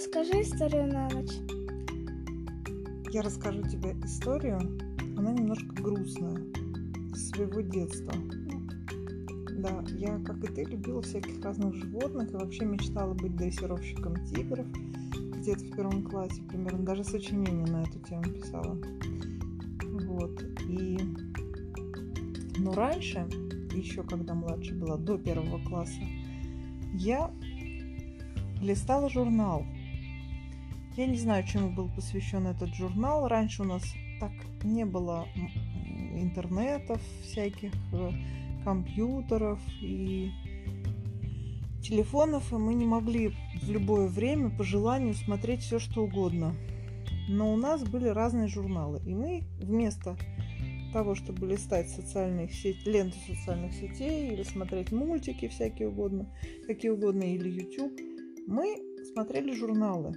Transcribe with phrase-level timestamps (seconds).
[0.00, 1.34] расскажи историю на ночь.
[3.12, 4.58] Я расскажу тебе историю.
[5.18, 6.38] Она немножко грустная.
[7.12, 8.14] Из своего детства.
[9.58, 14.66] Да, я, как и ты, любила всяких разных животных и вообще мечтала быть дрессировщиком тигров.
[15.36, 16.82] Где-то в первом классе примерно.
[16.82, 18.78] Даже сочинение на эту тему писала.
[19.84, 20.42] Вот.
[20.66, 20.98] И...
[22.56, 23.28] Но раньше,
[23.74, 26.00] еще когда младше была, до первого класса,
[26.94, 27.30] я
[28.62, 29.66] листала журнал.
[30.96, 33.28] Я не знаю, чему был посвящен этот журнал.
[33.28, 33.82] Раньше у нас
[34.18, 35.26] так не было
[36.14, 38.10] интернетов всяких, э,
[38.64, 40.30] компьютеров и
[41.82, 43.32] телефонов, и мы не могли
[43.62, 46.54] в любое время по желанию смотреть все, что угодно.
[47.28, 50.16] Но у нас были разные журналы, и мы вместо
[50.92, 56.26] того, чтобы листать социальные сети, ленту социальных сетей или смотреть мультики всякие угодно,
[56.66, 57.98] какие угодно, или YouTube,
[58.46, 58.76] мы
[59.12, 60.14] смотрели журналы.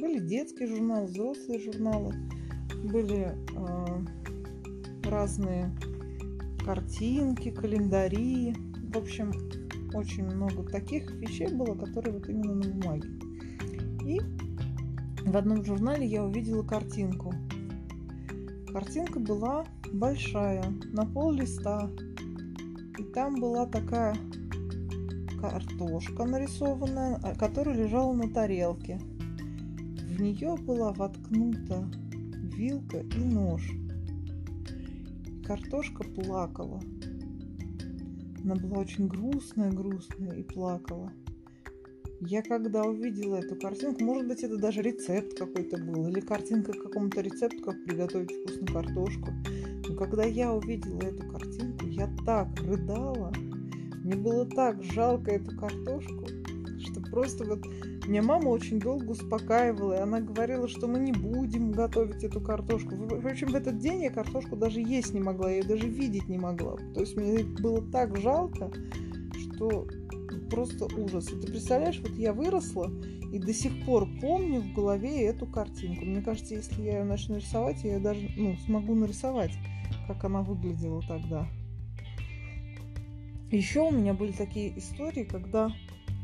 [0.00, 2.14] Были детские журналы, взрослые журналы,
[2.84, 5.74] были э, разные
[6.64, 8.54] картинки, календари.
[8.92, 9.32] В общем,
[9.94, 13.08] очень много таких вещей было, которые вот именно на бумаге.
[14.04, 14.20] И
[15.26, 17.32] в одном журнале я увидела картинку.
[18.70, 21.90] Картинка была большая, на пол листа.
[22.98, 24.14] И там была такая
[25.40, 29.00] картошка нарисованная, а, которая лежала на тарелке.
[30.16, 31.86] В нее была воткнута
[32.56, 33.70] вилка и нож.
[35.44, 36.80] Картошка плакала.
[38.42, 41.12] Она была очень грустная, грустная и плакала.
[42.22, 46.82] Я когда увидела эту картинку, может быть, это даже рецепт какой-то был, или картинка к
[46.84, 49.28] какому-то рецепту, как приготовить вкусную картошку.
[49.86, 53.34] Но когда я увидела эту картинку, я так рыдала,
[54.02, 56.24] мне было так жалко эту картошку,
[56.78, 57.60] что просто вот
[58.06, 62.94] меня мама очень долго успокаивала, и она говорила, что мы не будем готовить эту картошку.
[62.94, 66.28] В общем, в этот день я картошку даже есть не могла, я ее даже видеть
[66.28, 66.76] не могла.
[66.94, 68.70] То есть мне было так жалко,
[69.34, 69.86] что
[70.50, 71.26] просто ужас.
[71.26, 72.90] Ты представляешь, вот я выросла
[73.32, 76.04] и до сих пор помню в голове эту картинку.
[76.04, 79.52] Мне кажется, если я ее начну рисовать, я ее даже ну, смогу нарисовать,
[80.06, 81.48] как она выглядела тогда.
[83.50, 85.70] Еще у меня были такие истории, когда,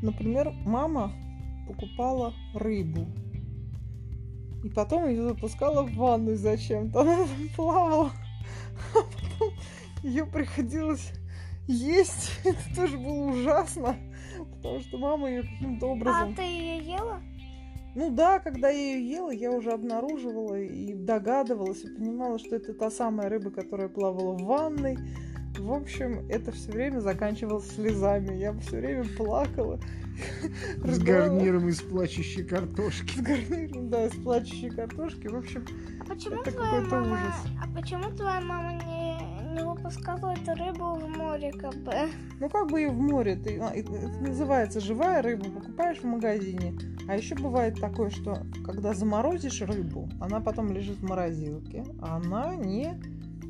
[0.00, 1.12] например, мама
[1.66, 3.06] покупала рыбу.
[4.64, 7.00] И потом ее запускала в ванну зачем-то.
[7.00, 8.12] Она там плавала.
[8.94, 9.54] А потом
[10.02, 11.12] ее приходилось
[11.66, 12.32] есть.
[12.44, 13.96] Это тоже было ужасно.
[14.56, 16.32] Потому что мама ее каким-то образом...
[16.32, 17.20] А ты ее ела?
[17.94, 22.72] Ну да, когда я ее ела, я уже обнаруживала и догадывалась, и понимала, что это
[22.72, 24.96] та самая рыба, которая плавала в ванной,
[25.58, 28.36] в общем, это все время заканчивалось слезами.
[28.36, 29.78] Я все время плакала.
[30.84, 33.18] С гарниром из плачущей картошки.
[33.18, 35.26] С гарниром, да, из плачущей картошки.
[35.28, 35.64] В общем,
[36.00, 37.12] а почему это какой-то мама...
[37.14, 37.34] ужас.
[37.62, 41.92] А почему твоя мама не, не выпускала эту рыбу в море, как бы?
[42.40, 43.36] Ну, как бы ее в море.
[43.36, 46.74] Ты, а, это называется живая рыба, покупаешь в магазине.
[47.08, 52.54] А еще бывает такое, что когда заморозишь рыбу, она потом лежит в морозилке, а она
[52.54, 53.00] не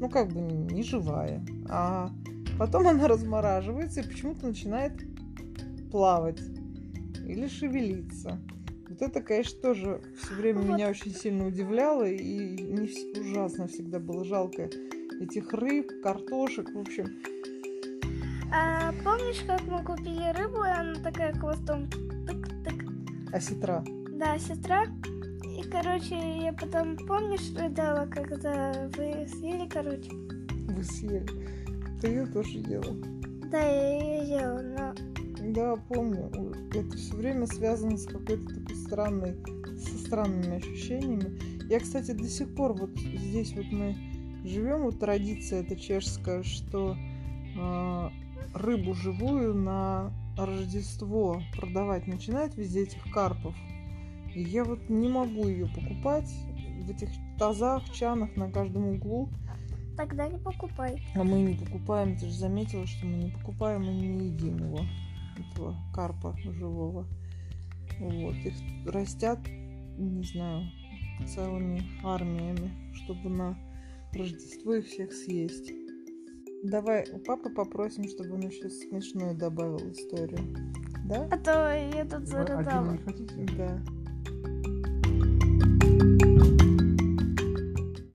[0.02, 1.42] ну как бы не живая.
[1.68, 2.10] А
[2.58, 4.92] потом она размораживается и почему-то начинает
[5.90, 6.40] плавать
[7.26, 8.40] или шевелиться.
[8.88, 10.74] Вот это, конечно, тоже все время вот.
[10.74, 14.68] меня очень сильно удивляло, и не ужасно всегда было жалко
[15.20, 17.06] этих рыб, картошек, в общем.
[18.52, 21.88] А помнишь, как мы купили рыбу, и она такая хвостом
[22.26, 23.30] тык-тык?
[23.32, 23.84] А сестра?
[24.10, 24.86] Да, сестра
[25.62, 30.10] и, короче, я потом, помнишь, рыдала, когда вы съели, короче?
[30.10, 31.26] Вы съели.
[32.00, 32.94] Ты ее тоже ела?
[33.50, 34.94] Да, я ее ела, но...
[35.52, 36.30] Да, помню.
[36.74, 39.36] Это все время связано с какой-то такой странной,
[39.78, 41.38] со странными ощущениями.
[41.68, 43.96] Я, кстати, до сих пор вот здесь вот мы
[44.44, 46.96] живем, вот традиция эта чешская, что
[47.56, 48.08] э,
[48.54, 53.54] рыбу живую на Рождество продавать начинают везде этих карпов.
[54.34, 56.30] И я вот не могу ее покупать
[56.80, 57.08] в этих
[57.38, 59.28] тазах, чанах на каждом углу.
[59.96, 61.02] Тогда не покупай.
[61.14, 64.80] А мы не покупаем, ты же заметила, что мы не покупаем и не едим его,
[65.38, 67.06] этого карпа живого.
[68.00, 68.54] Вот, их
[68.86, 69.38] растят,
[69.98, 70.66] не знаю,
[71.26, 73.58] целыми армиями, чтобы на
[74.14, 75.72] Рождество их всех съесть.
[76.64, 80.38] Давай у папы попросим, чтобы он еще смешную добавил историю.
[81.06, 81.28] Да?
[81.30, 82.90] А то я тут зарыдала.
[82.90, 83.34] А не хотите?
[83.56, 83.82] Да.